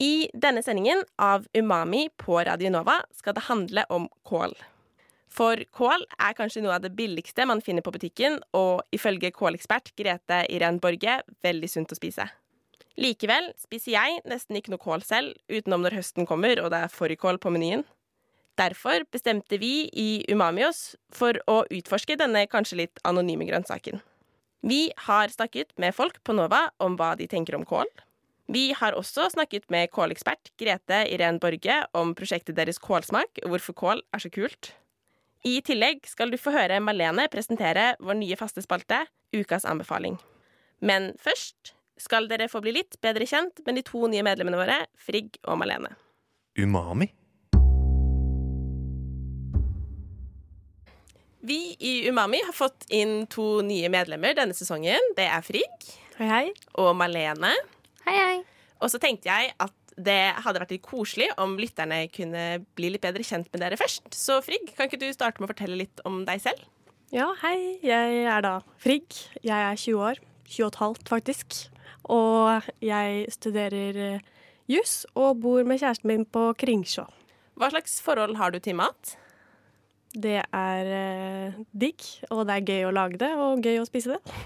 I 0.00 0.30
denne 0.32 0.62
sendingen 0.64 1.02
av 1.20 1.44
Umami 1.52 2.06
på 2.16 2.38
Radio 2.40 2.70
Nova 2.72 3.02
skal 3.12 3.34
det 3.36 3.42
handle 3.50 3.82
om 3.92 4.06
kål. 4.24 4.54
For 5.28 5.60
kål 5.76 6.06
er 6.16 6.32
kanskje 6.38 6.62
noe 6.64 6.78
av 6.78 6.86
det 6.86 6.94
billigste 6.96 7.44
man 7.44 7.60
finner 7.60 7.84
på 7.84 7.92
butikken, 7.92 8.38
og 8.56 8.80
ifølge 8.96 9.28
kålekspert 9.36 9.92
Grete 10.00 10.40
Irén 10.48 10.80
Borge 10.80 11.18
veldig 11.44 11.68
sunt 11.68 11.92
å 11.92 12.00
spise. 12.00 12.30
Likevel 12.96 13.52
spiser 13.60 13.98
jeg 13.98 14.24
nesten 14.24 14.56
ikke 14.56 14.72
noe 14.72 14.80
kål 14.80 15.04
selv, 15.04 15.36
utenom 15.52 15.84
når 15.84 16.00
høsten 16.00 16.24
kommer 16.24 16.64
og 16.64 16.72
det 16.72 16.80
er 16.86 16.96
fårikål 16.96 17.36
på 17.42 17.52
menyen. 17.52 17.84
Derfor 18.56 19.04
bestemte 19.12 19.60
vi 19.60 19.90
i 19.92 20.10
Umami 20.32 20.64
oss 20.64 20.94
for 21.12 21.36
å 21.44 21.62
utforske 21.68 22.16
denne 22.16 22.48
kanskje 22.48 22.86
litt 22.86 23.04
anonyme 23.04 23.44
grønnsaken. 23.52 24.00
Vi 24.64 24.86
har 25.12 25.28
snakket 25.28 25.76
med 25.76 25.92
folk 25.96 26.24
på 26.24 26.32
Nova 26.36 26.70
om 26.80 26.96
hva 26.96 27.14
de 27.20 27.28
tenker 27.28 27.60
om 27.60 27.68
kål. 27.68 27.88
Vi 28.50 28.72
har 28.74 28.96
også 28.98 29.28
snakket 29.30 29.68
med 29.70 29.92
kålekspert 29.94 30.50
Grete 30.58 31.04
Irén 31.06 31.38
Borge 31.38 31.76
om 31.94 32.16
prosjektet 32.18 32.56
deres 32.56 32.80
Kålsmak, 32.82 33.38
og 33.44 33.52
hvorfor 33.52 33.76
kål 33.78 34.02
er 34.10 34.24
så 34.24 34.30
kult. 34.34 34.72
I 35.46 35.60
tillegg 35.62 36.02
skal 36.10 36.32
du 36.32 36.38
få 36.40 36.50
høre 36.56 36.80
Malene 36.82 37.28
presentere 37.30 37.92
vår 38.02 38.18
nye 38.18 38.38
faste 38.40 38.64
spalte, 38.66 39.04
Ukas 39.30 39.62
anbefaling. 39.64 40.18
Men 40.82 41.12
først 41.22 41.76
skal 42.00 42.26
dere 42.26 42.50
få 42.50 42.58
bli 42.64 42.74
litt 42.80 42.98
bedre 43.04 43.28
kjent 43.28 43.62
med 43.66 43.78
de 43.78 43.86
to 43.86 44.08
nye 44.10 44.26
medlemmene 44.26 44.58
våre, 44.58 44.82
Frigg 44.98 45.38
og 45.46 45.60
Malene. 45.62 45.94
Umami. 46.58 47.06
Vi 51.46 51.76
i 51.78 52.08
Umami 52.10 52.42
har 52.44 52.56
fått 52.56 52.90
inn 52.90 53.28
to 53.30 53.60
nye 53.62 53.88
medlemmer 53.94 54.34
denne 54.36 54.58
sesongen. 54.58 55.14
Det 55.14 55.30
er 55.30 55.44
Frigg 55.46 55.92
Hei, 56.18 56.26
hei. 56.26 56.48
og 56.82 56.96
Malene. 56.98 57.54
Hei, 58.10 58.18
hei. 58.18 58.38
Og 58.82 58.90
så 58.90 58.98
tenkte 58.98 59.28
jeg 59.30 59.52
at 59.62 59.92
det 60.00 60.32
hadde 60.42 60.58
vært 60.58 60.72
litt 60.74 60.82
koselig 60.82 61.28
om 61.38 61.52
lytterne 61.60 62.00
kunne 62.10 62.42
bli 62.74 62.88
litt 62.90 63.04
bedre 63.04 63.22
kjent 63.22 63.46
med 63.52 63.62
dere 63.62 63.78
først. 63.78 64.08
Så 64.16 64.40
Frigg, 64.42 64.72
kan 64.74 64.88
ikke 64.88 64.98
du 64.98 65.06
starte 65.14 65.38
med 65.38 65.46
å 65.46 65.52
fortelle 65.52 65.78
litt 65.78 66.02
om 66.08 66.24
deg 66.26 66.42
selv? 66.42 66.64
Ja, 67.14 67.28
hei. 67.44 67.78
Jeg 67.86 68.24
er 68.26 68.42
da 68.42 68.56
Frigg. 68.82 69.14
Jeg 69.46 69.54
er 69.54 69.78
20 69.78 70.02
år. 70.08 70.20
20 70.50 70.66
og 70.66 70.72
et 70.72 70.80
halvt, 70.82 71.06
faktisk. 71.12 71.62
Og 72.10 72.70
jeg 72.82 73.30
studerer 73.30 74.02
eh, 74.08 74.28
juss 74.70 75.04
og 75.14 75.44
bor 75.44 75.62
med 75.62 75.78
kjæresten 75.78 76.10
min 76.10 76.26
på 76.26 76.48
Kringsjå. 76.58 77.06
Hva 77.62 77.70
slags 77.70 78.00
forhold 78.02 78.40
har 78.42 78.50
du 78.50 78.58
til 78.58 78.80
mat? 78.80 79.14
Det 80.18 80.40
er 80.42 80.96
eh, 80.98 81.60
digg, 81.70 82.02
og 82.34 82.48
det 82.50 82.58
er 82.58 82.72
gøy 82.74 82.88
å 82.88 82.96
lage 83.04 83.22
det, 83.22 83.36
og 83.38 83.62
gøy 83.62 83.84
å 83.84 83.86
spise 83.86 84.16
det. 84.16 84.40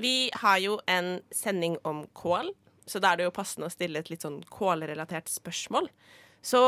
Vi 0.00 0.30
har 0.40 0.58
jo 0.62 0.78
en 0.88 1.18
sending 1.34 1.76
om 1.84 2.06
kål, 2.16 2.52
så 2.88 3.00
da 3.02 3.12
er 3.12 3.20
det 3.20 3.28
jo 3.28 3.36
passende 3.36 3.68
å 3.68 3.72
stille 3.72 4.00
et 4.00 4.08
litt 4.10 4.24
sånn 4.24 4.40
kålrelatert 4.48 5.28
spørsmål. 5.28 5.90
Så 6.40 6.60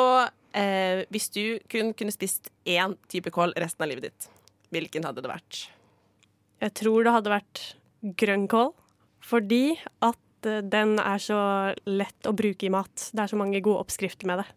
eh, 0.53 1.05
hvis 1.13 1.31
du 1.33 1.45
kun 1.73 1.95
kunne 1.97 2.13
spist 2.13 2.51
én 2.69 2.97
type 3.13 3.33
kål 3.33 3.57
resten 3.57 3.87
av 3.87 3.91
livet 3.91 4.11
ditt, 4.11 4.29
hvilken 4.75 5.09
hadde 5.09 5.25
det 5.25 5.33
vært? 5.33 5.63
Jeg 6.63 6.77
tror 6.79 7.07
det 7.07 7.15
hadde 7.17 7.33
vært 7.33 7.63
grønnkål, 8.21 8.75
fordi 9.25 9.79
at 10.05 10.51
eh, 10.51 10.61
den 10.61 10.99
er 11.01 11.23
så 11.23 11.41
lett 11.89 12.29
å 12.29 12.35
bruke 12.37 12.69
i 12.69 12.73
mat. 12.75 13.09
Det 13.11 13.25
er 13.25 13.33
så 13.33 13.41
mange 13.41 13.63
gode 13.65 13.87
oppskrifter 13.87 14.29
med 14.29 14.43
det. 14.43 14.49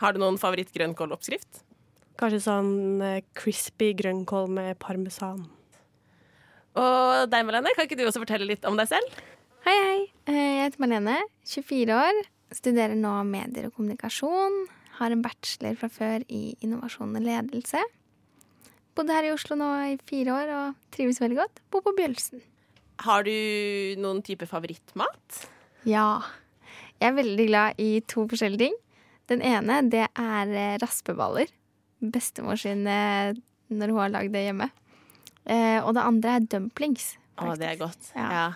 Har 0.00 0.14
du 0.14 0.22
noen 0.22 0.40
favoritt-grønnkåloppskrift? 0.40 1.60
Kanskje 2.18 2.40
sånn 2.46 2.72
eh, 3.04 3.20
crispy 3.36 3.92
grønnkål 3.98 4.50
med 4.56 4.80
parmesan. 4.82 5.44
Og 6.74 7.30
deg, 7.30 7.44
Malene, 7.46 7.70
kan 7.76 7.86
ikke 7.86 7.98
du 7.98 8.04
også 8.08 8.22
fortelle 8.24 8.48
litt 8.48 8.64
om 8.66 8.76
deg 8.78 8.88
selv? 8.90 9.18
Hei, 9.64 9.74
hei. 9.78 10.00
Eh, 10.28 10.38
Jeg 10.58 10.64
heter 10.66 10.82
Marlene, 10.82 11.18
24 11.46 11.94
år. 11.94 12.22
Studerer 12.54 12.96
nå 12.98 13.12
medier 13.28 13.68
og 13.68 13.76
kommunikasjon. 13.78 14.64
Har 14.98 15.14
en 15.14 15.22
bachelor 15.24 15.76
fra 15.78 15.88
før 15.90 16.24
i 16.28 16.54
innovasjon 16.62 17.14
og 17.18 17.24
ledelse. 17.24 17.80
Bodde 18.94 19.14
her 19.16 19.26
i 19.26 19.32
Oslo 19.34 19.56
nå 19.58 19.68
i 19.90 19.96
fire 20.06 20.34
år 20.34 20.52
og 20.54 20.74
trives 20.94 21.18
veldig 21.22 21.38
godt. 21.40 21.62
Bor 21.74 21.82
på 21.86 21.94
Bjølsen. 21.98 22.42
Har 23.02 23.24
du 23.26 23.32
noen 23.98 24.20
type 24.22 24.46
favorittmat? 24.46 25.40
Ja. 25.88 26.22
Jeg 27.02 27.10
er 27.10 27.16
veldig 27.18 27.46
glad 27.48 27.80
i 27.82 27.88
to 28.06 28.26
forskjellige 28.30 28.68
ting. 28.68 28.76
Den 29.30 29.42
ene, 29.42 29.80
det 29.90 30.06
er 30.10 30.52
eh, 30.54 30.76
raspeballer. 30.82 31.50
Bestemor 32.04 32.58
sin 32.60 32.86
eh, 32.86 33.34
når 33.72 33.90
hun 33.94 34.02
har 34.04 34.12
lagd 34.14 34.34
det 34.36 34.44
hjemme. 34.46 34.68
Eh, 35.44 35.80
og 35.82 35.94
det 35.96 36.04
andre 36.04 36.36
er 36.38 36.46
dumplings. 36.54 37.14
Å, 37.40 37.52
det 37.58 37.68
er 37.72 37.80
godt. 37.80 38.12
Ja. 38.14 38.28
Ja. 38.32 38.46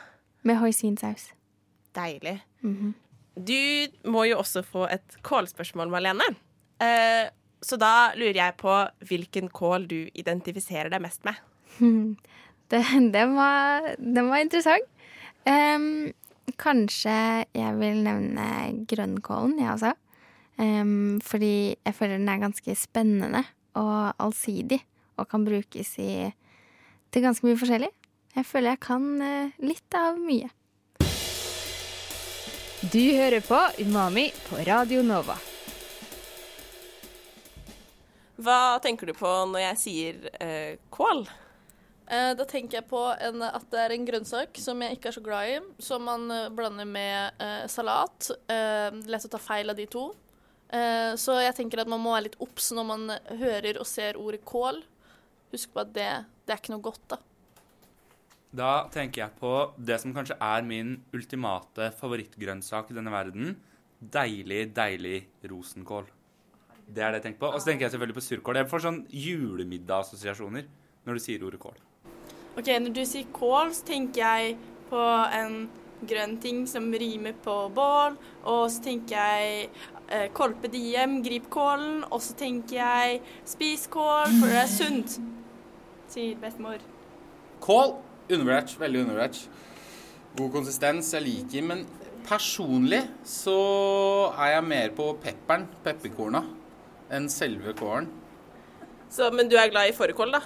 Med 0.47 0.60
hoisinsaus. 0.62 1.31
Deilig. 1.97 2.38
Mhm. 2.65 2.94
Du 3.38 3.54
må 4.10 4.25
jo 4.26 4.41
også 4.41 4.65
få 4.66 4.88
et 4.91 5.15
kålspørsmål, 5.22 5.93
Malene. 5.93 6.26
Eh, 6.82 7.28
så 7.62 7.78
da 7.78 8.10
lurer 8.19 8.38
jeg 8.38 8.56
på 8.59 8.75
hvilken 9.06 9.50
kål 9.54 9.87
du 9.91 9.99
identifiserer 10.19 10.91
deg 10.91 11.04
mest 11.04 11.26
med. 11.28 11.38
Det, 12.69 12.82
den, 13.15 13.31
var, 13.32 13.94
den 13.97 14.26
var 14.28 14.43
interessant. 14.44 14.84
Um, 15.49 16.10
kanskje 16.60 17.15
jeg 17.56 17.76
vil 17.78 18.03
nevne 18.05 18.49
grønnkålen, 18.91 19.55
jeg 19.62 19.70
også. 19.72 19.94
Um, 20.60 21.16
fordi 21.25 21.72
jeg 21.72 21.97
føler 21.97 22.19
den 22.19 22.28
er 22.28 22.43
ganske 22.43 22.75
spennende 22.76 23.41
og 23.72 24.12
allsidig. 24.20 24.82
Og 25.16 25.31
kan 25.32 25.47
brukes 25.49 25.94
i, 25.97 26.28
til 27.12 27.24
ganske 27.24 27.46
mye 27.48 27.58
forskjellig. 27.60 27.91
Jeg 28.36 28.46
føler 28.46 28.74
jeg 28.74 28.80
kan 28.84 29.06
eh, 29.24 29.52
litt 29.64 29.96
av 29.98 30.19
mye. 30.20 30.50
Du 32.92 33.00
hører 33.16 33.42
på 33.42 33.58
Umami 33.82 34.28
på 34.46 34.60
Radio 34.69 35.02
Nova. 35.02 35.34
Hva 38.38 38.78
tenker 38.84 39.10
du 39.10 39.16
på 39.19 39.30
når 39.50 39.64
jeg 39.64 39.78
sier 39.82 40.28
eh, 40.38 40.76
kål? 40.94 41.24
Eh, 42.06 42.30
Da 42.38 42.44
tenker 42.46 42.78
jeg 42.78 42.86
på 42.91 43.00
en, 43.19 43.42
at 43.42 43.66
det 43.72 43.80
er 43.82 43.94
en 43.96 44.06
grønnsak 44.06 44.60
som 44.62 44.84
jeg 44.84 44.94
ikke 44.98 45.10
er 45.10 45.16
så 45.16 45.25
glad 45.26 45.50
i, 45.50 45.58
som 45.82 46.06
man 46.06 46.28
eh, 46.30 46.46
blander 46.54 46.86
med 46.86 47.42
eh, 47.42 47.64
salat. 47.72 48.30
Eh, 48.46 48.94
lett 49.10 49.26
å 49.26 49.32
ta 49.34 49.40
feil 49.42 49.75
av 49.75 49.80
de 49.80 49.88
to. 49.90 50.04
Eh, 50.70 51.16
så 51.19 51.40
jeg 51.42 51.56
tenker 51.58 51.82
at 51.82 51.90
man 51.90 52.04
må 52.04 52.14
være 52.14 52.28
litt 52.28 52.38
obs 52.44 52.70
når 52.76 52.86
man 52.92 53.10
hører 53.42 53.80
og 53.82 53.90
ser 53.90 54.20
ordet 54.22 54.44
kål. 54.46 54.84
Husk 55.53 55.72
på 55.72 55.82
at 55.84 55.94
det, 55.97 56.10
det 56.44 56.54
er 56.54 56.60
ikke 56.60 56.75
noe 56.75 56.84
godt, 56.84 57.03
da. 57.14 57.19
Da 58.59 58.72
tenker 58.92 59.26
jeg 59.26 59.36
på 59.41 59.53
det 59.76 59.98
som 60.00 60.14
kanskje 60.16 60.38
er 60.41 60.64
min 60.64 60.94
ultimate 61.12 61.91
favorittgrønnsak 61.98 62.92
i 62.92 62.97
denne 62.97 63.12
verden. 63.12 63.56
Deilig, 64.00 64.70
deilig 64.76 65.19
rosenkål. 65.50 66.08
Det 66.88 67.03
er 67.04 67.12
det 67.12 67.20
jeg 67.20 67.26
tenker 67.26 67.42
på. 67.42 67.50
Og 67.53 67.60
så 67.60 67.70
tenker 67.70 67.84
jeg 67.84 67.92
selvfølgelig 67.92 68.16
på 68.16 68.25
surkål. 68.25 68.60
Jeg 68.62 68.70
får 68.70 68.84
sånn 68.87 69.03
julemiddagsassosiasjoner 69.12 70.69
når 71.04 71.19
du 71.19 71.25
sier 71.25 71.44
ordet 71.44 71.60
kål. 71.60 71.76
Ok, 72.58 72.70
Når 72.81 72.94
du 72.97 73.04
sier 73.06 73.28
kål, 73.37 73.75
så 73.76 73.84
tenker 73.92 74.25
jeg 74.25 74.56
på 74.88 75.03
en 75.37 75.69
grønn 76.08 76.37
ting 76.41 76.64
som 76.70 76.88
rimer 76.91 77.37
på 77.44 77.56
bål. 77.75 78.16
Og 78.48 78.64
så 78.72 78.82
tenker 78.88 79.19
jeg 79.19 79.69
eh, 80.08 80.28
kolpe 80.32 80.70
diem, 80.72 81.20
grip 81.22 81.50
kålen. 81.52 82.00
Og 82.08 82.22
så 82.25 82.34
tenker 82.38 82.81
jeg 82.81 83.20
spis 83.46 83.87
kål, 83.93 84.32
for 84.40 84.49
det 84.49 84.62
er 84.64 84.72
sunt, 84.72 85.19
sier 86.12 86.38
bestemor. 86.40 86.82
Kål, 87.64 87.96
undervurdert. 88.28 88.76
Veldig 88.81 89.02
undervurdert. 89.05 89.40
God 90.38 90.52
konsistens, 90.55 91.12
jeg 91.14 91.26
liker. 91.26 91.66
Men 91.70 91.84
personlig 92.28 93.02
så 93.26 93.58
er 94.37 94.55
jeg 94.56 94.69
mer 94.69 94.94
på 94.96 95.10
pepperen, 95.22 95.66
pepperkorna, 95.84 96.44
enn 97.14 97.28
selve 97.32 97.75
kålen. 97.78 98.08
Så, 99.08 99.31
men 99.32 99.49
du 99.49 99.56
er 99.56 99.70
glad 99.72 99.88
i 99.88 99.96
fårikål, 99.96 100.37
da? 100.37 100.43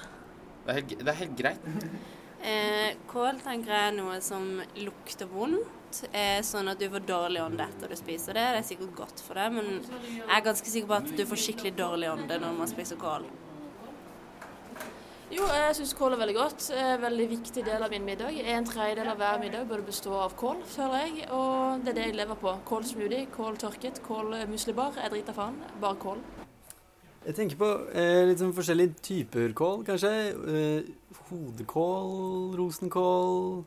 Det 0.62 0.70
er 0.70 0.78
helt, 0.78 0.98
det 1.00 1.14
er 1.14 1.22
helt 1.24 1.38
greit. 1.38 1.70
Eh, 2.42 2.96
kål 3.06 3.36
tenker 3.38 3.70
jeg 3.70 3.90
er 3.92 3.92
noe 3.94 4.16
som 4.18 4.46
lukter 4.82 5.28
vondt, 5.30 6.00
eh, 6.10 6.40
sånn 6.42 6.72
at 6.72 6.80
du 6.80 6.88
får 6.90 7.04
dårlig 7.06 7.38
ånde 7.38 7.68
etter 7.70 7.92
du 7.92 7.94
spiser 7.94 8.34
det. 8.34 8.46
Det 8.56 8.58
er 8.58 8.66
sikkert 8.66 8.96
godt 8.98 9.22
for 9.22 9.38
deg, 9.38 9.52
men 9.54 9.68
jeg 10.08 10.26
er 10.26 10.42
ganske 10.42 10.72
sikker 10.72 10.90
på 10.90 10.96
at 10.96 11.12
du 11.20 11.22
får 11.30 11.38
skikkelig 11.38 11.72
dårlig 11.78 12.08
ånde 12.10 12.40
når 12.42 12.56
man 12.58 12.70
spiser 12.72 12.98
kål. 12.98 13.28
Jo, 15.32 15.46
jeg 15.48 15.76
syns 15.78 15.94
kål 15.96 16.12
er 16.12 16.20
veldig 16.20 16.34
godt. 16.36 16.64
Er 16.76 16.90
en 16.98 17.04
veldig 17.06 17.26
viktig 17.30 17.62
del 17.64 17.80
av 17.80 17.88
min 17.94 18.04
middag. 18.04 18.36
En 18.52 18.66
tredjedel 18.68 19.08
av 19.08 19.16
hver 19.16 19.38
middag 19.40 19.64
burde 19.70 19.86
bestå 19.86 20.12
av 20.20 20.34
kål, 20.36 20.58
føler 20.68 21.06
jeg. 21.06 21.24
Og 21.32 21.80
det 21.80 21.94
er 21.94 21.96
det 21.96 22.04
jeg 22.10 22.16
lever 22.18 22.36
på. 22.42 22.52
Kål 22.68 22.84
smoothie, 22.84 23.30
kål 23.32 23.56
tørket, 23.62 24.02
kål 24.04 24.36
muslibar. 24.50 24.92
Jeg 25.00 25.14
driter 25.14 25.36
faen. 25.38 25.56
Bare 25.80 25.96
kål. 26.02 26.20
Jeg 27.24 27.38
tenker 27.38 27.60
på 27.62 27.70
eh, 27.96 28.26
litt 28.28 28.42
sånn 28.42 28.52
forskjellige 28.52 29.00
typer 29.08 29.56
kål, 29.56 29.86
kanskje. 29.88 30.12
Eh, 30.52 31.18
hodekål, 31.30 32.16
rosenkål 32.60 33.62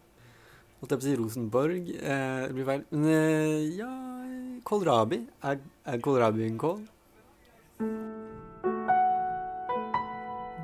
Holdt 0.84 0.92
jeg 0.92 1.00
på 1.00 1.02
å 1.02 1.08
si 1.08 1.18
Rosenborg. 1.18 1.94
Eh, 1.98 2.42
det 2.46 2.54
blir 2.60 2.68
feil. 2.68 2.86
Men 2.94 3.10
eh, 3.10 3.80
ja 3.80 3.90
Kålrabi. 4.70 5.24
Er, 5.50 5.64
er 5.88 6.04
kålrabi 6.04 6.46
en 6.46 6.62
kål? 6.62 6.84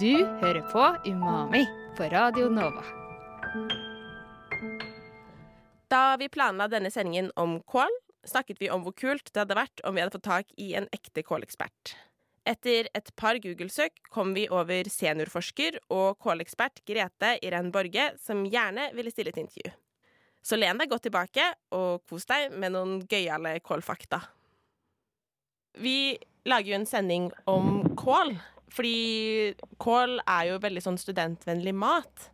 Du 0.02 0.26
hører 0.42 0.64
på 0.72 0.82
Umami 1.06 1.60
på 1.94 2.08
Radio 2.10 2.48
Nova. 2.50 2.82
Da 5.94 6.16
vi 6.18 6.26
planla 6.34 6.66
denne 6.72 6.90
sendingen 6.90 7.28
om 7.38 7.60
kål, 7.70 7.94
snakket 8.26 8.58
vi 8.64 8.72
om 8.74 8.82
hvor 8.82 8.96
kult 8.98 9.30
det 9.30 9.44
hadde 9.44 9.58
vært 9.60 9.84
om 9.86 9.94
vi 9.94 10.02
hadde 10.02 10.16
fått 10.16 10.26
tak 10.26 10.56
i 10.58 10.72
en 10.80 10.88
ekte 10.90 11.22
kålekspert. 11.28 11.92
Etter 12.50 12.90
et 12.98 13.12
par 13.14 13.38
Google-søk 13.44 14.02
kom 14.10 14.32
vi 14.34 14.48
over 14.50 14.90
seniorforsker 14.90 15.78
og 15.94 16.18
kålekspert 16.26 16.82
Grete 16.90 17.36
Irén 17.46 17.70
Borge, 17.70 18.08
som 18.18 18.42
gjerne 18.50 18.88
ville 18.98 19.14
stille 19.14 19.36
til 19.36 19.46
intervju. 19.46 19.76
Så 20.42 20.58
len 20.58 20.82
deg 20.82 20.90
godt 20.90 21.06
tilbake 21.12 21.46
og 21.78 22.02
kos 22.10 22.26
deg 22.32 22.56
med 22.58 22.74
noen 22.74 23.04
gøyale 23.06 23.60
kålfakta. 23.62 24.24
Vi 25.78 26.18
lager 26.50 26.74
jo 26.74 26.80
en 26.80 26.90
sending 26.90 27.30
om 27.46 27.84
kål, 28.02 28.34
fordi 28.72 29.54
kål 29.82 30.20
er 30.24 30.52
jo 30.52 30.60
veldig 30.64 30.84
sånn 30.84 31.00
studentvennlig 31.00 31.74
mat. 31.76 32.30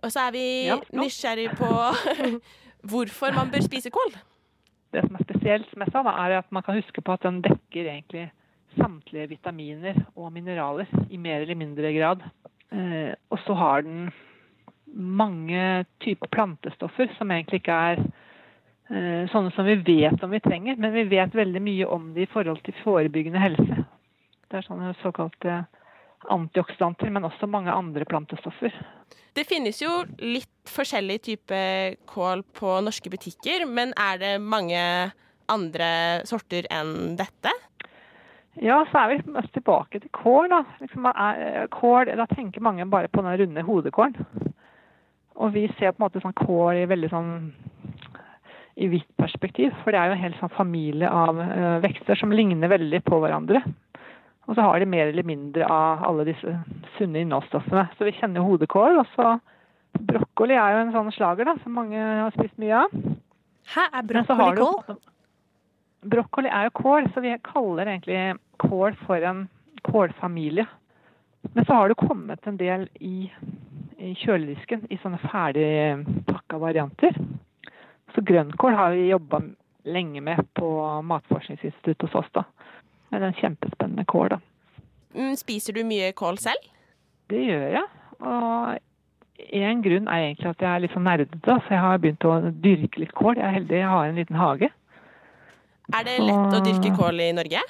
Og 0.00 0.12
så 0.12 0.26
er 0.28 0.34
vi 0.34 0.44
Ja, 0.68 0.80
nysgjerrig 0.96 1.50
på 1.58 1.70
hvorfor 2.90 3.36
man 3.36 3.52
bør 3.52 3.64
spise 3.64 3.92
kål. 3.92 4.16
Det 4.90 5.04
som 5.06 5.16
er 5.16 5.26
spesielt, 5.26 5.68
som 5.70 5.84
sa, 5.86 6.02
da, 6.02 6.14
er 6.24 6.40
at 6.40 6.50
man 6.50 6.64
kan 6.66 6.78
huske 6.78 7.02
på 7.04 7.14
at 7.14 7.24
den 7.26 7.42
dekker 7.44 7.86
egentlig 7.86 8.30
samtlige 8.78 9.28
vitaminer 9.34 9.98
og 10.14 10.32
mineraler 10.34 10.88
i 11.10 11.18
mer 11.18 11.44
eller 11.44 11.58
mindre 11.58 11.92
grad. 11.94 12.24
Eh, 12.72 13.12
og 13.30 13.38
så 13.46 13.54
har 13.58 13.86
den 13.86 14.10
mange 14.90 15.84
typer 16.02 16.30
plantestoffer 16.34 17.10
som 17.18 17.30
egentlig 17.30 17.60
ikke 17.62 17.78
er 17.92 18.02
eh, 18.90 19.30
sånne 19.30 19.52
som 19.54 19.66
vi 19.66 19.78
vet 19.86 20.22
om 20.24 20.34
vi 20.34 20.42
trenger, 20.42 20.78
men 20.78 20.94
vi 20.94 21.06
vet 21.10 21.34
veldig 21.34 21.62
mye 21.62 21.88
om 21.90 22.10
det 22.14 22.26
i 22.26 22.30
forhold 22.32 22.62
til 22.66 22.78
forebyggende 22.84 23.42
helse. 23.42 23.84
Det 24.50 24.58
er 24.58 24.66
sånne 24.66 24.94
såkalte 25.00 25.62
antioksidanter, 26.30 27.10
men 27.14 27.24
også 27.28 27.48
mange 27.48 27.72
andre 27.72 28.04
plantestoffer. 28.08 28.74
Det 29.36 29.46
finnes 29.46 29.78
jo 29.80 30.02
litt 30.18 30.50
forskjellig 30.68 31.20
type 31.28 31.60
kål 32.10 32.42
på 32.58 32.74
norske 32.84 33.12
butikker, 33.12 33.64
men 33.70 33.94
er 33.94 34.18
det 34.20 34.32
mange 34.42 34.80
andre 35.50 35.90
sorter 36.28 36.66
enn 36.70 37.14
dette? 37.18 37.54
Ja, 38.60 38.82
så 38.90 39.04
er 39.04 39.12
vi 39.12 39.32
mest 39.36 39.52
tilbake 39.54 40.00
til 40.02 40.10
kål. 40.12 40.50
Da. 40.50 40.64
Liksom, 40.82 41.06
er, 41.10 41.68
kål, 41.72 42.10
da 42.18 42.26
tenker 42.30 42.64
mange 42.64 42.86
bare 42.90 43.08
på 43.08 43.22
den 43.22 43.38
runde 43.40 43.64
hodekålen. 43.64 44.50
Og 45.40 45.54
vi 45.54 45.68
ser 45.78 45.94
på 45.94 46.00
en 46.00 46.08
måte 46.08 46.20
sånn 46.20 46.36
kål 46.36 46.82
i 46.82 46.88
veldig 46.90 47.10
sånn 47.12 47.30
i 48.80 48.88
hvitt 48.90 49.08
perspektiv. 49.20 49.72
For 49.84 49.94
det 49.94 50.00
er 50.00 50.10
jo 50.10 50.16
en 50.18 50.24
hel 50.24 50.36
sånn 50.40 50.52
familie 50.52 51.08
av 51.08 51.38
uh, 51.38 51.78
vekster 51.84 52.18
som 52.18 52.34
ligner 52.34 52.72
veldig 52.72 53.00
på 53.06 53.22
hverandre. 53.22 53.62
Og 54.48 54.56
så 54.56 54.62
har 54.64 54.78
de 54.80 54.86
mer 54.86 55.06
eller 55.10 55.22
mindre 55.26 55.66
av 55.70 56.04
alle 56.08 56.24
disse 56.26 56.56
sunne 56.96 57.20
innholdsstoffene. 57.22 57.88
Så 57.98 58.04
vi 58.08 58.14
kjenner 58.16 58.40
hodekål. 58.46 58.98
Og 59.02 59.06
så 59.14 59.36
brokkoli 60.00 60.54
er 60.58 60.74
jo 60.74 60.80
en 60.86 60.92
sånn 60.94 61.12
slager 61.14 61.44
da, 61.46 61.54
som 61.62 61.76
mange 61.76 61.98
har 62.00 62.30
spist 62.34 62.56
mye 62.58 62.80
av. 62.84 62.94
Hæ, 63.74 63.84
er 63.94 64.02
brokkoli 64.02 64.56
du- 64.56 64.62
kål? 64.64 64.98
Brokkoli 66.10 66.48
er 66.48 66.64
jo 66.64 66.70
kål, 66.80 67.10
så 67.14 67.20
vi 67.20 67.36
kaller 67.44 67.86
egentlig 67.86 68.38
kål 68.58 68.94
for 69.06 69.16
en 69.22 69.48
kålfamilie. 69.84 70.66
Men 71.54 71.64
så 71.64 71.74
har 71.74 71.88
det 71.88 71.96
kommet 72.00 72.46
en 72.46 72.56
del 72.56 72.88
i, 73.00 73.30
i 73.98 74.14
kjøledisken 74.14 74.86
i 74.90 74.98
sånne 75.00 75.20
ferdigpakka 75.28 76.58
varianter. 76.60 77.16
Så 78.14 78.24
grønnkål 78.26 78.74
har 78.74 78.90
vi 78.96 79.10
jobba 79.12 79.42
lenge 79.84 80.20
med 80.20 80.42
på 80.54 80.68
Matforskningsinstituttet 81.02 82.08
hos 82.08 82.14
oss. 82.24 82.30
da. 82.34 82.44
Men 83.10 83.22
en 83.22 83.32
kjempespennende 83.34 83.79
kål, 84.10 84.28
da. 84.34 84.38
Mm, 85.16 85.34
Spiser 85.38 85.74
du 85.76 85.82
mye 85.86 86.12
kål 86.16 86.38
selv? 86.42 86.70
Det 87.30 87.42
gjør 87.46 87.66
jeg. 87.78 87.88
Og 88.20 88.78
en 89.60 89.82
grunn 89.82 90.08
er 90.08 90.26
egentlig 90.26 90.50
at 90.50 90.62
jeg 90.62 90.70
er 90.70 90.82
litt 90.84 90.94
sånn 90.94 91.06
nerdete, 91.08 91.56
så 91.64 91.74
jeg 91.74 91.82
har 91.82 92.00
begynt 92.02 92.26
å 92.28 92.36
dyrke 92.62 93.02
litt 93.02 93.14
kål. 93.16 93.38
Jeg 93.38 93.46
er 93.46 93.56
heldig, 93.58 93.78
jeg 93.80 93.92
har 93.94 94.08
en 94.08 94.18
liten 94.20 94.40
hage. 94.40 94.70
Er 95.90 96.06
det 96.06 96.18
lett 96.22 96.56
å 96.56 96.62
dyrke 96.62 96.92
kål 96.94 97.22
i 97.24 97.30
Norge? 97.34 97.62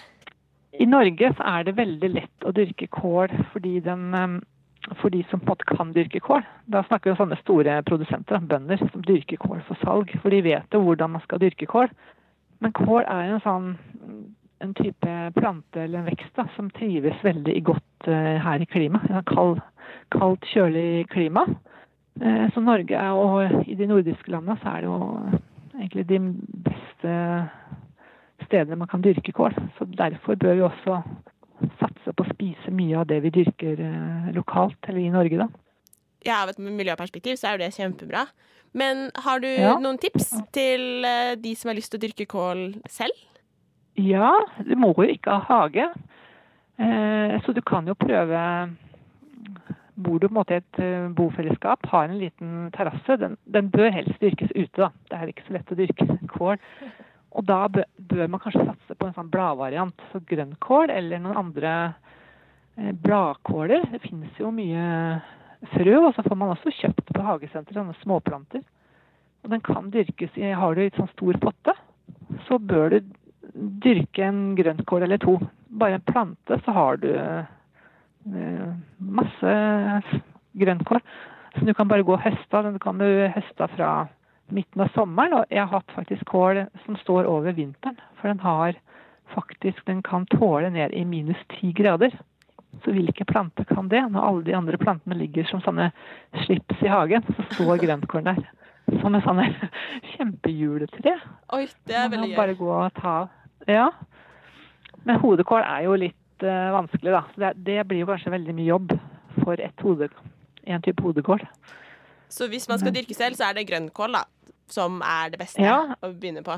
I 0.81 0.87
Norge 0.87 1.33
så 1.37 1.47
er 1.51 1.67
det 1.67 1.77
veldig 1.79 2.11
lett 2.13 2.47
å 2.47 2.53
dyrke 2.55 2.87
kål 2.93 3.33
fordi 3.53 3.81
den, 3.85 4.41
for 5.01 5.13
de 5.13 5.23
som 5.31 5.41
på 5.41 5.49
en 5.49 5.53
måte 5.55 5.69
kan 5.69 5.93
dyrke 5.97 6.21
kål. 6.25 6.45
Da 6.73 6.83
snakker 6.87 7.11
vi 7.11 7.15
om 7.15 7.21
sånne 7.23 7.41
store 7.41 7.81
produsenter, 7.89 8.43
bønder, 8.51 8.81
som 8.93 9.05
dyrker 9.07 9.41
kål 9.41 9.63
for 9.69 9.81
salg. 9.85 10.13
For 10.23 10.33
de 10.35 10.43
vet 10.47 10.77
jo 10.77 10.83
hvordan 10.85 11.17
man 11.17 11.25
skal 11.25 11.43
dyrke 11.43 11.69
kål. 11.71 11.91
Men 12.61 12.77
kål 12.77 13.07
er 13.07 13.35
en 13.35 13.45
sånn 13.45 13.71
en 14.61 14.75
type 14.77 15.13
plante 15.37 15.81
eller 15.81 15.99
en 16.03 16.09
vekst 16.11 16.35
da, 16.37 16.45
som 16.57 16.69
trives 16.77 17.17
veldig 17.25 17.55
godt 17.65 18.09
eh, 18.09 18.37
her 18.45 18.61
i 18.61 18.69
klimaet. 18.69 19.25
Kald, 19.31 19.61
kaldt, 20.13 20.45
kjølig 20.53 21.07
klima. 21.13 21.47
Eh, 22.21 22.47
så 22.55 22.61
Norge 22.65 22.93
er, 22.97 23.13
og 23.17 23.65
i 23.69 23.75
de 23.79 23.89
nordiske 23.89 24.31
landene 24.33 24.59
så 24.61 24.75
er 24.75 24.85
det 24.85 24.91
jo 24.91 24.99
egentlig 25.81 26.07
de 26.11 26.21
beste 26.69 27.15
stedene 28.45 28.77
man 28.81 28.91
kan 28.91 29.03
dyrke 29.05 29.33
kål. 29.37 29.57
Så 29.79 29.87
derfor 29.97 30.37
bør 30.41 30.59
vi 30.59 30.67
også 30.69 31.01
satse 31.81 32.13
på 32.17 32.25
å 32.25 32.31
spise 32.35 32.73
mye 32.73 33.01
av 33.01 33.09
det 33.11 33.21
vi 33.25 33.33
dyrker 33.41 33.81
eh, 33.85 34.31
lokalt, 34.37 34.79
eller 34.89 35.01
i 35.01 35.13
Norge, 35.15 35.41
da. 35.41 35.49
Ja, 36.27 36.43
av 36.45 36.53
et 36.53 36.61
miljøperspektiv 36.61 37.39
så 37.41 37.49
er 37.49 37.57
jo 37.57 37.65
det 37.65 37.73
kjempebra. 37.79 38.27
Men 38.77 39.09
har 39.25 39.41
du 39.41 39.49
Ja. 39.49 39.79
noen 39.81 39.97
tips 39.99 40.29
til 40.53 41.03
de 41.41 41.55
som 41.57 41.71
har 41.73 41.79
lyst 41.81 41.91
til 41.91 41.99
å 41.99 42.05
dyrke 42.05 42.27
kål 42.29 42.61
selv? 42.93 43.17
Ja, 43.99 44.33
du 44.65 44.77
må 44.79 44.93
jo 44.97 45.09
ikke 45.11 45.35
ha 45.35 45.41
hage. 45.49 45.89
Eh, 46.81 47.35
så 47.45 47.53
du 47.53 47.61
kan 47.63 47.89
jo 47.89 47.99
prøve 47.99 48.41
Bor 50.01 50.17
du 50.17 50.29
på 50.29 50.33
en 50.33 50.39
måte 50.39 50.55
i 50.57 50.61
et 50.63 50.79
eh, 50.81 51.11
bofellesskap, 51.13 51.85
har 51.93 52.07
en 52.09 52.17
liten 52.17 52.71
terrasse, 52.73 53.19
den, 53.21 53.35
den 53.45 53.67
bør 53.69 53.91
helst 53.93 54.23
dyrkes 54.23 54.53
ute. 54.55 54.79
da. 54.79 54.89
Det 55.11 55.19
er 55.19 55.33
ikke 55.33 55.45
så 55.45 55.57
lett 55.59 55.73
å 55.75 55.77
dyrke 55.77 56.07
kål. 56.39 56.63
Og 57.37 57.45
da 57.45 57.59
bør, 57.69 58.25
man 58.27 58.41
kanskje 58.41 58.65
satse 58.65 58.97
på 58.97 59.07
en 59.07 59.13
sånn 59.19 59.29
bladvariant. 59.33 60.07
Så 60.11 60.23
grønnkål 60.31 60.95
eller 60.95 61.21
noen 61.21 61.43
andre 61.43 61.75
eh, 62.79 62.95
bladkåler. 63.05 63.91
Det 63.93 64.01
finnes 64.07 64.41
jo 64.41 64.55
mye 64.55 64.87
frø, 65.75 65.99
og 66.01 66.15
så 66.17 66.25
får 66.25 66.41
man 66.41 66.55
også 66.55 66.73
kjøpt 66.81 67.13
på 67.13 67.27
hagesenteret 67.27 67.83
sånne 67.83 68.01
småplanter. 68.01 68.65
Og 69.45 69.53
den 69.53 69.63
kan 69.65 69.93
dyrkes 69.93 70.37
i 70.41 70.55
Har 70.57 70.75
du 70.75 70.87
en 70.87 70.97
sånn 70.97 71.13
stor 71.13 71.39
potte, 71.45 71.77
så 72.49 72.57
bør 72.57 72.97
du 72.97 73.13
dyrke 73.55 74.25
en 74.27 74.55
grønnkål 74.59 75.07
eller 75.07 75.21
to. 75.23 75.39
Bare 75.69 75.99
en 75.99 76.07
plante, 76.07 76.61
så 76.65 76.75
har 76.77 77.01
du 77.03 77.11
eh, 77.17 78.71
masse 78.99 79.53
grønnkål 80.53 81.03
som 81.57 81.67
du 81.67 81.75
kan 81.75 81.89
bare 81.89 82.07
gå 82.07 82.15
og 82.15 82.25
høste 82.25 82.57
av. 82.57 82.65
Den 82.67 82.79
kan 82.83 82.99
du 82.99 83.07
høste 83.35 83.65
av 83.65 83.75
fra 83.75 83.91
midten 84.55 84.85
av 84.85 84.91
sommeren. 84.95 85.41
Og 85.41 85.51
jeg 85.51 85.63
har 85.65 85.81
hatt 85.81 85.97
faktisk 85.97 86.27
kål 86.31 86.65
som 86.85 86.99
står 87.03 87.29
over 87.31 87.57
vinteren. 87.57 87.99
For 88.21 88.31
den 88.31 88.43
har 88.45 88.79
faktisk 89.31 89.85
Den 89.87 90.03
kan 90.03 90.25
tåle 90.27 90.71
ned 90.71 90.91
i 90.91 91.05
minus 91.05 91.39
ti 91.55 91.73
grader. 91.73 92.11
Så 92.85 92.91
hvilke 92.91 93.25
plante 93.25 93.65
kan 93.65 93.89
det? 93.89 94.01
Når 94.11 94.27
alle 94.27 94.43
de 94.45 94.55
andre 94.55 94.79
plantene 94.79 95.15
ligger 95.15 95.47
som 95.47 95.63
sånne 95.63 95.91
slips 96.47 96.83
i 96.83 96.91
hagen, 96.91 97.23
så 97.23 97.45
står 97.55 97.79
grønnkålen 97.83 98.31
der. 98.31 98.49
Som 99.01 99.15
en 99.15 99.23
sånn 99.23 99.43
kjempejuletre. 100.17 101.15
Oi, 101.55 101.67
det 101.87 101.95
er 101.95 102.11
veldig 102.11 102.33
gøy. 102.33 102.37
bare 102.37 102.57
gå 102.59 102.71
og 102.75 102.95
ta 102.99 103.15
av. 103.21 103.29
Ja. 103.69 103.91
Men 105.05 105.21
hodekål 105.21 105.63
er 105.65 105.85
jo 105.87 105.95
litt 106.01 106.45
uh, 106.45 106.71
vanskelig, 106.77 107.13
da. 107.13 107.23
Det, 107.37 107.53
det 107.67 107.79
blir 107.89 108.03
jo 108.05 108.11
kanskje 108.11 108.33
veldig 108.35 108.55
mye 108.57 108.69
jobb 108.69 108.95
for 109.45 109.61
ett 109.61 109.85
hode, 109.85 110.09
en 110.67 110.83
type 110.85 111.03
hodekål. 111.05 111.43
Så 112.31 112.47
hvis 112.51 112.69
man 112.71 112.79
skal 112.79 112.95
dyrke 112.95 113.15
selv, 113.17 113.35
så 113.39 113.49
er 113.49 113.57
det 113.59 113.67
grønnkål 113.71 114.13
da, 114.19 114.25
som 114.71 115.01
er 115.03 115.33
det 115.33 115.41
beste 115.41 115.63
Ja. 115.65 115.97
å 116.03 116.13
begynne 116.13 116.45
på. 116.47 116.57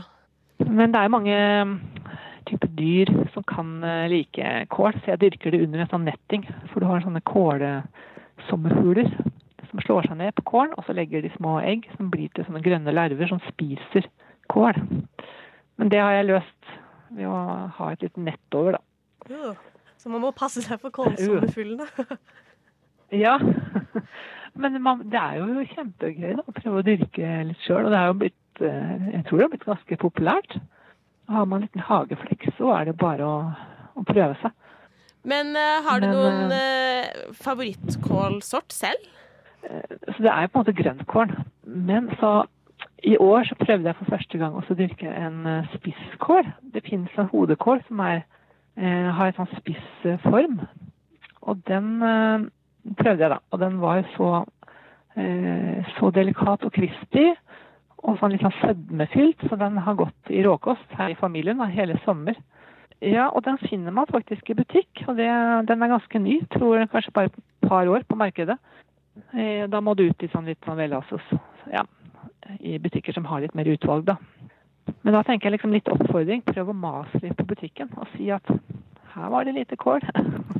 Men 0.68 0.92
det 0.92 1.00
er 1.00 1.12
mange 1.12 1.36
mm, 1.64 1.76
typer 2.50 2.68
dyr 2.76 3.12
som 3.32 3.42
kan 3.48 3.70
eh, 3.86 4.08
like 4.12 4.50
kål, 4.74 4.92
så 5.00 5.14
jeg 5.14 5.22
dyrker 5.24 5.54
det 5.54 5.62
under 5.64 5.82
en 5.82 5.90
sånn 5.90 6.04
netting. 6.06 6.44
For 6.72 6.82
du 6.82 6.86
har 6.90 7.00
sånne 7.04 7.22
kålsommerfugler 7.28 9.08
som 9.70 9.80
slår 9.80 10.08
seg 10.10 10.18
ned 10.20 10.34
på 10.36 10.44
kålen, 10.50 10.74
og 10.76 10.84
så 10.86 10.92
legger 10.96 11.24
de 11.24 11.32
små 11.38 11.56
egg 11.64 11.86
som 11.96 12.10
blir 12.12 12.28
til 12.36 12.44
sånne 12.44 12.62
grønne 12.64 12.92
larver 12.92 13.30
som 13.30 13.40
spiser 13.48 14.08
kål. 14.52 14.76
Men 15.80 15.88
det 15.92 16.02
har 16.02 16.18
jeg 16.18 16.28
løst 16.28 16.72
ved 17.16 17.28
å 17.28 17.36
ha 17.78 17.90
et 17.92 18.04
lite 18.04 18.22
nett 18.22 18.58
over, 18.58 18.78
da. 18.78 18.82
Jo, 19.30 19.54
Så 20.00 20.10
man 20.10 20.24
må 20.24 20.32
passe 20.34 20.64
seg 20.64 20.80
for 20.82 20.94
kålsommerfuglene. 20.94 21.88
Ja. 23.12 23.34
Men 24.56 24.78
man, 24.80 25.02
det 25.12 25.20
er 25.20 25.40
jo 25.40 25.64
kjempegøy 25.68 26.30
da, 26.38 26.44
å 26.48 26.54
prøve 26.56 26.80
å 26.80 26.84
dyrke 26.86 27.32
litt 27.48 27.66
sjøl. 27.66 27.84
Og 27.84 27.92
det 27.92 27.98
er 27.98 28.06
jo 28.08 28.14
blitt 28.22 28.62
eh, 28.64 29.08
Jeg 29.18 29.26
tror 29.26 29.36
det 29.36 29.44
har 29.44 29.52
blitt 29.52 29.66
ganske 29.68 29.98
populært. 30.00 30.56
Har 31.28 31.44
man 31.48 31.60
en 31.60 31.66
liten 31.66 31.84
hageflekk, 31.84 32.46
så 32.56 32.72
er 32.76 32.88
det 32.88 32.96
bare 33.00 33.28
å, 33.28 33.36
å 34.00 34.04
prøve 34.08 34.32
seg. 34.40 34.56
Men 35.28 35.52
uh, 35.52 35.84
har 35.84 36.00
du 36.00 36.08
Men, 36.08 36.16
noen 36.16 36.56
uh, 36.56 37.34
favorittkålsort 37.36 38.72
selv? 38.72 39.04
Så 39.62 40.16
det 40.18 40.32
er 40.32 40.46
jo 40.46 40.50
på 40.50 40.58
en 40.58 40.64
måte 40.64 40.74
grønnkål. 40.80 41.36
Men 41.62 42.08
så 42.18 42.32
i 43.02 43.16
år 43.18 43.44
så 43.44 43.56
prøvde 43.58 43.90
jeg 43.90 43.98
for 43.98 44.10
første 44.14 44.38
gang 44.38 44.54
også 44.54 44.74
å 44.74 44.78
dyrke 44.78 45.10
en 45.10 45.46
eh, 45.48 45.70
spisskål. 45.76 46.48
Det 46.74 46.84
finnes 46.86 47.18
en 47.18 47.30
hodekål 47.32 47.82
som 47.88 48.00
er, 48.04 48.22
eh, 48.78 49.08
har 49.10 49.30
en 49.30 49.38
sånn 49.40 49.50
spiss 49.56 50.20
form. 50.22 50.60
Og 51.42 51.62
den 51.66 51.96
eh, 52.06 52.44
prøvde 53.00 53.24
jeg, 53.24 53.32
da. 53.34 53.40
Og 53.50 53.62
den 53.62 53.80
var 53.82 54.04
så, 54.16 54.30
så 55.98 56.10
delikat 56.14 56.64
og 56.66 56.74
crispy. 56.74 57.32
Og 58.02 58.18
sånn 58.18 58.34
litt 58.34 58.42
sånn 58.42 58.58
sødmefylt, 58.60 59.44
så 59.46 59.58
den 59.58 59.76
har 59.78 59.98
gått 59.98 60.30
i 60.34 60.42
råkost 60.42 60.96
her 60.98 61.12
i 61.12 61.18
familien 61.18 61.60
da, 61.62 61.68
hele 61.70 61.98
sommer. 62.06 62.38
Ja, 63.02 63.28
og 63.30 63.44
den 63.46 63.58
finner 63.62 63.94
man 63.94 64.10
faktisk 64.10 64.50
i 64.50 64.56
butikk, 64.58 65.04
og 65.06 65.18
det, 65.18 65.28
den 65.70 65.82
er 65.82 65.92
ganske 65.94 66.22
ny. 66.22 66.40
Tror 66.54 66.82
kanskje 66.90 67.14
bare 67.14 67.30
et 67.30 67.38
par 67.66 67.90
år 67.90 68.06
på 68.06 68.18
markedet. 68.18 68.58
Da 69.70 69.82
må 69.82 69.94
du 69.94 70.08
ut 70.08 70.22
i 70.24 70.30
sånn 70.32 70.48
litt 70.50 70.62
sånn 70.66 70.80
Velassos, 70.80 71.34
ja, 71.70 71.82
i 72.60 72.78
butikker 72.82 73.14
som 73.16 73.26
har 73.28 73.42
litt 73.42 73.54
mer 73.58 73.68
utvalg, 73.72 74.06
da. 74.08 74.16
Men 75.02 75.14
da 75.14 75.22
tenker 75.26 75.48
jeg 75.48 75.56
liksom 75.56 75.74
litt 75.74 75.90
oppfordring. 75.90 76.42
Prøv 76.46 76.72
å 76.72 76.76
mase 76.76 77.20
litt 77.22 77.36
på 77.38 77.46
butikken 77.46 77.92
og 77.96 78.08
si 78.16 78.30
at 78.34 78.46
her 79.12 79.30
var 79.30 79.46
det 79.46 79.54
lite 79.56 79.78
kål. 79.78 80.02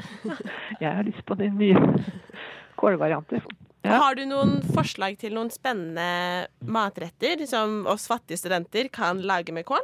jeg 0.82 0.88
har 0.88 1.02
lyst 1.06 1.24
på 1.26 1.38
de 1.40 1.48
nye 1.50 1.78
kålvarianter. 2.80 3.42
Har 3.82 4.14
du 4.14 4.22
noen 4.30 4.60
forslag 4.76 5.16
til 5.18 5.34
noen 5.34 5.50
spennende 5.50 6.46
matretter 6.62 7.42
som 7.50 7.82
oss 7.90 8.06
fattige 8.10 8.38
studenter 8.38 8.92
kan 8.94 9.24
lage 9.26 9.54
med 9.54 9.66
kål? 9.66 9.82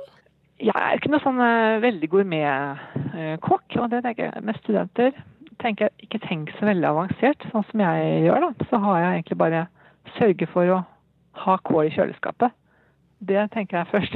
Jeg 0.62 0.74
er 0.74 0.98
ikke 0.98 1.10
noe 1.10 1.22
sånn 1.22 1.38
eh, 1.42 1.80
veldig 1.82 2.08
gourmetkokk, 2.10 3.76
og 3.78 3.90
det 3.92 4.04
tenker 4.06 4.28
jeg 4.28 4.46
med 4.46 4.58
studenter 4.62 5.18
tenker 5.62 5.88
jeg 5.88 6.06
ikke 6.06 6.20
tenk 6.26 6.52
så 6.58 6.68
veldig 6.68 6.86
avansert, 6.86 7.44
sånn 7.52 7.66
som 7.70 7.82
jeg 7.82 8.22
gjør. 8.26 8.46
da. 8.46 8.66
Så 8.70 8.80
har 8.84 9.00
jeg 9.02 9.16
egentlig 9.16 9.38
bare 9.42 9.64
sørget 10.16 10.52
for 10.52 10.74
å 10.74 10.78
ha 11.44 11.58
kål 11.64 11.88
i 11.88 11.94
kjøleskapet. 11.94 12.54
Det 13.18 13.48
tenker 13.50 13.80
jeg 13.80 13.90
først. 13.90 14.14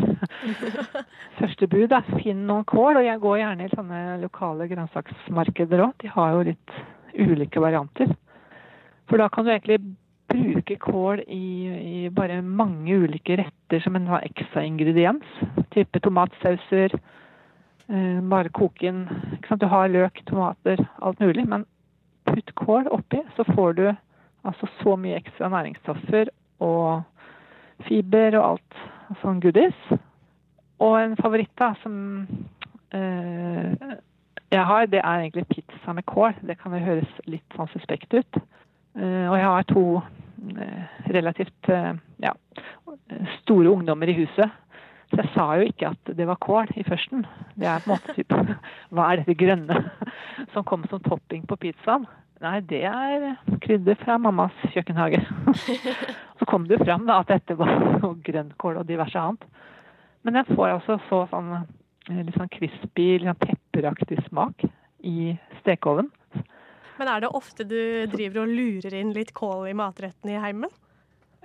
Første 1.41 1.67
bud 1.67 1.95
er 1.95 2.11
finn 2.21 2.45
noen 2.47 2.67
kål, 2.71 3.01
og 3.01 3.07
jeg 3.07 3.23
går 3.23 3.41
gjerne 3.41 3.67
i 3.67 3.73
sånne 3.73 4.03
lokale 4.23 4.69
grønnsaksmarkeder 4.71 5.83
òg. 5.89 5.97
De 6.03 6.13
har 6.13 6.37
jo 6.37 6.45
litt 6.53 6.77
ulike 7.19 7.63
varianter. 7.63 8.13
For 9.11 9.19
da 9.19 9.27
kan 9.33 9.45
du 9.45 9.51
egentlig 9.53 9.81
bruke 10.33 10.77
kål 10.81 11.25
i, 11.27 11.47
i 12.07 12.13
bare 12.15 12.39
mange 12.43 12.95
ulike 13.03 13.37
retter 13.43 13.83
som 13.85 13.99
en 13.99 14.07
sånn 14.09 14.31
ekstra 14.31 14.63
ingrediens. 14.65 15.35
Type 15.75 16.01
tomatsauser, 16.05 16.95
eh, 17.91 18.23
bare 18.33 18.55
koke 18.55 18.87
inn? 18.89 19.05
Du 19.51 19.67
har 19.69 19.91
løk, 19.93 20.23
tomater, 20.31 20.81
alt 21.03 21.21
mulig. 21.21 21.45
Men 21.49 21.67
putt 22.31 22.55
kål 22.55 22.89
oppi, 22.95 23.21
så 23.37 23.45
får 23.51 23.77
du 23.81 23.87
altså 24.47 24.71
så 24.81 24.97
mye 24.99 25.19
ekstra 25.19 25.51
næringsstoffer 25.53 26.31
og 26.63 27.03
fiber 27.89 28.39
og 28.39 28.47
alt 28.53 29.19
sånn 29.23 29.43
goodies. 29.43 29.93
Og 30.83 30.97
en 30.99 31.19
favoritt 31.21 31.53
da, 31.61 31.73
som 31.83 31.95
eh, 32.95 33.93
jeg 34.53 34.65
har, 34.69 34.89
det 34.91 35.01
er 35.01 35.23
egentlig 35.23 35.47
pizza 35.49 35.95
med 35.97 36.07
kål. 36.11 36.35
Det 36.47 36.59
kan 36.61 36.75
jo 36.77 36.83
høres 36.85 37.21
litt 37.31 37.57
sånn 37.57 37.71
suspekt 37.73 38.13
ut. 38.15 38.41
Eh, 38.99 39.29
og 39.31 39.37
jeg 39.39 39.47
har 39.47 39.69
to 39.71 39.85
eh, 40.57 40.99
relativt 41.15 41.71
eh, 41.73 41.95
ja, 42.21 42.35
store 43.41 43.73
ungdommer 43.73 44.11
i 44.13 44.19
huset. 44.19 44.59
Så 45.13 45.21
jeg 45.21 45.31
sa 45.35 45.47
jo 45.61 45.69
ikke 45.69 45.93
at 45.93 46.13
det 46.17 46.27
var 46.29 46.41
kål 46.41 46.73
i 46.81 46.85
førsten. 46.89 47.25
Det 47.61 47.69
er 47.69 47.85
på 47.85 47.91
en 47.91 47.95
måte 47.95 48.17
typ, 48.17 48.33
Hva 48.93 49.09
er 49.09 49.23
dette 49.23 49.37
grønne 49.41 49.85
som 50.55 50.67
kom 50.69 50.85
som 50.91 51.03
topping 51.05 51.47
på 51.49 51.59
pizzaen? 51.65 52.09
Nei, 52.43 52.59
det 52.67 52.81
er 52.89 53.37
krydder 53.63 53.95
fra 54.01 54.17
mammas 54.19 54.57
kjøkkenhage. 54.73 55.21
Så 56.43 56.47
kom 56.51 56.65
det 56.67 56.75
jo 56.75 56.85
fram 56.85 57.05
da, 57.07 57.21
at 57.23 57.29
dette 57.31 57.55
var 57.55 57.71
grønnkål 58.27 58.81
og 58.81 58.89
diverse 58.89 59.15
annet. 59.15 59.45
Men 60.27 60.41
jeg 60.41 60.57
får 60.57 60.73
altså 60.73 60.97
så 61.07 61.21
sånn 61.31 61.53
litt 62.11 62.35
sånn 62.35 62.51
crispy, 62.51 63.05
litt 63.21 63.29
sånn 63.29 63.39
pepperaktig 63.45 64.19
smak 64.27 64.65
i 65.07 65.37
stekeovnen. 65.61 66.11
Men 66.99 67.11
er 67.13 67.23
det 67.23 67.31
ofte 67.31 67.63
du 67.63 67.79
driver 68.11 68.43
og 68.43 68.51
lurer 68.51 68.97
inn 68.99 69.15
litt 69.15 69.31
kål 69.39 69.69
i 69.71 69.77
matrettene 69.79 70.35
i 70.35 70.43
heimen? 70.43 70.75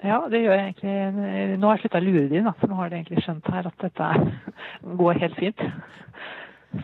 Ja, 0.02 0.24
det 0.34 0.42
gjør 0.42 0.58
jeg 0.58 0.66
egentlig. 0.66 1.58
Nå 1.62 1.70
har 1.70 1.78
jeg 1.78 1.86
slutta 1.86 2.02
å 2.02 2.08
lure 2.08 2.28
dem 2.34 2.50
for 2.58 2.74
nå 2.74 2.82
har 2.82 2.90
de 2.90 2.98
egentlig 2.98 3.24
skjønt 3.26 3.54
her 3.54 3.70
at 3.70 3.86
dette 3.86 4.10
går 5.04 5.22
helt 5.22 5.38
fint. 5.38 5.64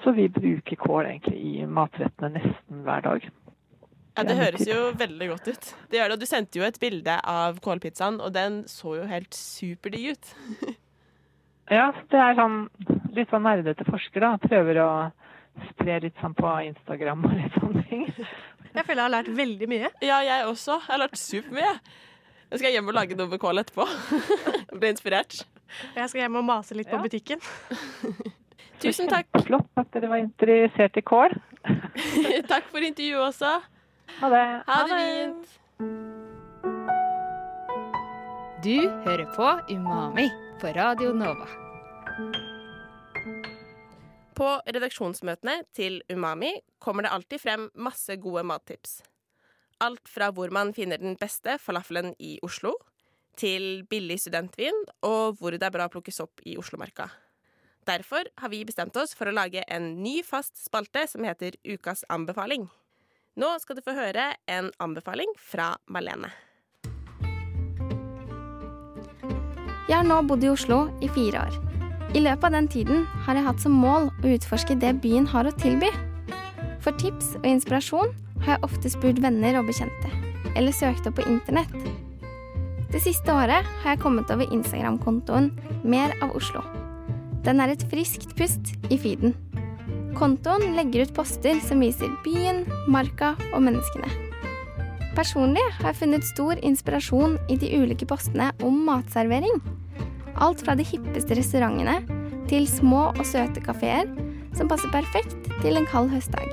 Så 0.06 0.14
vi 0.14 0.30
bruker 0.38 0.86
kål 0.86 1.10
egentlig 1.16 1.42
i 1.42 1.66
matrettene 1.66 2.38
nesten 2.38 2.86
hver 2.86 3.10
dag. 3.10 3.26
Ja, 4.14 4.24
Det 4.30 4.36
høres 4.38 4.68
jo 4.70 4.80
veldig 4.98 5.28
godt 5.32 5.48
ut. 5.50 5.68
Det 5.90 5.98
gjør 5.98 6.12
det, 6.12 6.18
og 6.18 6.22
Du 6.22 6.30
sendte 6.30 6.60
jo 6.60 6.66
et 6.68 6.80
bilde 6.80 7.16
av 7.26 7.60
kålpizzaen, 7.66 8.20
og 8.22 8.34
den 8.36 8.64
så 8.70 8.98
jo 9.00 9.08
helt 9.10 9.34
superdigg 9.34 10.14
ut. 10.14 10.34
Ja, 11.72 11.92
det 12.12 12.20
er 12.20 12.36
sånn 12.38 12.58
litt 13.16 13.32
sånn 13.34 13.46
nerdete 13.48 13.86
forsker, 13.88 14.22
da. 14.22 14.36
Prøver 14.44 14.80
å 14.84 14.90
spre 15.72 16.00
litt 16.04 16.18
sånn 16.22 16.36
på 16.38 16.52
Instagram 16.68 17.26
og 17.30 17.36
litt 17.40 17.58
sånne 17.62 17.84
ting. 17.90 18.06
Jeg 18.74 18.86
føler 18.86 19.00
jeg 19.00 19.06
har 19.06 19.16
lært 19.16 19.32
veldig 19.38 19.70
mye. 19.70 19.90
Ja, 20.02 20.20
jeg 20.26 20.46
også. 20.50 20.80
Jeg 20.82 20.92
har 20.92 21.02
lært 21.06 21.20
supermye. 21.22 21.74
Jeg 22.54 22.62
skal 22.62 22.76
hjem 22.76 22.90
og 22.92 22.98
lage 22.98 23.18
noe 23.18 23.32
med 23.32 23.42
kål 23.42 23.64
etterpå. 23.64 23.86
Bli 24.80 24.94
inspirert. 24.94 25.40
Jeg 25.96 26.10
skal 26.10 26.26
hjem 26.26 26.40
og 26.42 26.46
mase 26.46 26.78
litt 26.78 26.90
på 26.92 27.00
butikken. 27.02 27.42
Tusen 28.84 29.10
takk. 29.10 29.30
Flott 29.48 29.70
at 29.80 29.90
dere 29.96 30.10
var 30.12 30.22
interessert 30.22 30.98
i 31.00 31.06
kål. 31.06 31.34
takk 32.52 32.68
for 32.70 32.84
intervjuet 32.84 33.30
også. 33.30 33.54
Ha 34.08 34.30
det. 34.30 34.64
Ha 34.68 34.80
det 34.88 35.00
fint. 35.00 35.60
Du 38.64 38.90
hører 39.06 39.26
på 39.36 39.48
Umami 39.74 40.30
på 40.62 40.72
Radio 40.78 41.12
Nova. 41.14 41.48
På 44.34 44.48
redaksjonsmøtene 44.66 45.60
til 45.76 46.02
Umami 46.10 46.54
kommer 46.80 47.06
det 47.06 47.12
alltid 47.14 47.42
frem 47.44 47.68
masse 47.76 48.16
gode 48.22 48.44
mattips. 48.48 49.02
Alt 49.84 50.08
fra 50.08 50.32
hvor 50.32 50.52
man 50.54 50.74
finner 50.74 50.98
den 50.98 51.18
beste 51.20 51.58
falafelen 51.60 52.14
i 52.20 52.40
Oslo, 52.44 52.78
til 53.38 53.84
billig 53.90 54.20
studentvin 54.22 54.78
og 55.02 55.40
hvor 55.40 55.56
det 55.56 55.66
er 55.66 55.74
bra 55.74 55.90
å 55.90 55.94
plukkes 55.94 56.22
opp 56.24 56.44
i 56.46 56.56
Oslomarka. 56.62 57.10
Derfor 57.84 58.30
har 58.40 58.50
vi 58.54 58.64
bestemt 58.64 58.96
oss 58.96 59.16
for 59.18 59.28
å 59.28 59.36
lage 59.36 59.66
en 59.68 59.90
ny 60.04 60.22
fast 60.24 60.56
spalte 60.62 61.04
som 61.10 61.26
heter 61.28 61.58
Ukas 61.68 62.06
anbefaling. 62.14 62.70
Nå 63.34 63.48
skal 63.58 63.80
du 63.80 63.82
få 63.82 63.96
høre 63.98 64.28
en 64.46 64.68
anbefaling 64.84 65.32
fra 65.42 65.72
Malene. 65.90 66.30
Jeg 69.90 69.96
har 69.98 70.06
nå 70.06 70.20
bodd 70.30 70.46
i 70.46 70.52
Oslo 70.52 70.84
i 71.02 71.10
fire 71.16 71.42
år. 71.48 71.56
I 72.14 72.22
løpet 72.22 72.46
av 72.46 72.54
den 72.54 72.68
tiden 72.70 73.08
har 73.26 73.34
jeg 73.34 73.46
hatt 73.48 73.64
som 73.64 73.74
mål 73.74 74.12
å 74.12 74.34
utforske 74.36 74.78
det 74.78 74.92
byen 75.02 75.26
har 75.32 75.50
å 75.50 75.56
tilby. 75.58 75.90
For 76.86 76.94
tips 77.02 77.32
og 77.40 77.50
inspirasjon 77.50 78.14
har 78.44 78.54
jeg 78.54 78.66
ofte 78.70 78.94
spurt 78.94 79.22
venner 79.24 79.58
og 79.58 79.66
bekjente, 79.72 80.14
eller 80.54 80.76
søkt 80.76 81.10
opp 81.10 81.18
på 81.18 81.26
internett. 81.26 81.74
Det 82.94 83.02
siste 83.02 83.34
året 83.34 83.66
har 83.82 83.96
jeg 83.96 84.04
kommet 84.04 84.30
over 84.30 84.46
Instagram-kontoen 84.54 85.50
Mer 85.82 86.14
av 86.22 86.38
Oslo. 86.38 86.62
Den 87.44 87.66
er 87.66 87.74
et 87.74 87.90
friskt 87.90 88.38
pust 88.38 88.76
i 88.94 89.02
feeden. 89.02 89.34
Kontoen 90.14 90.76
legger 90.78 91.08
ut 91.08 91.14
poster 91.16 91.58
som 91.66 91.82
viser 91.82 92.12
byen, 92.26 92.64
marka 92.92 93.34
og 93.54 93.64
menneskene. 93.66 94.10
Personlig 95.18 95.62
har 95.78 95.92
jeg 95.92 96.00
funnet 96.02 96.26
stor 96.26 96.60
inspirasjon 96.66 97.38
i 97.54 97.58
de 97.62 97.70
ulike 97.78 98.06
postene 98.10 98.50
om 98.66 98.80
matservering. 98.88 99.62
Alt 100.42 100.64
fra 100.66 100.76
de 100.78 100.86
hippeste 100.86 101.38
restaurantene 101.38 102.00
til 102.50 102.66
små 102.70 103.08
og 103.12 103.26
søte 103.26 103.62
kafeer 103.64 104.10
som 104.58 104.70
passer 104.70 104.92
perfekt 104.94 105.38
til 105.62 105.78
en 105.78 105.90
kald 105.90 106.12
høstdag. 106.14 106.50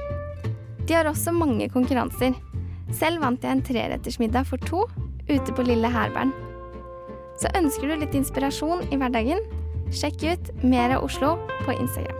De 0.88 0.96
har 0.96 1.08
også 1.08 1.32
mange 1.32 1.68
konkurranser. 1.72 2.36
Selv 2.96 3.22
vant 3.22 3.44
jeg 3.44 3.54
en 3.54 3.64
trerettersmiddag 3.64 4.48
for 4.48 4.60
to 4.68 4.86
ute 5.30 5.54
på 5.54 5.66
Lille 5.68 5.88
Hærbern. 5.88 6.32
Så 7.40 7.52
ønsker 7.56 7.88
du 7.88 8.00
litt 8.00 8.16
inspirasjon 8.18 8.88
i 8.90 8.98
hverdagen, 9.00 9.44
sjekk 9.94 10.26
ut 10.32 10.50
Mer 10.64 10.96
av 10.98 11.06
Oslo 11.06 11.36
på 11.64 11.76
Instagram. 11.78 12.19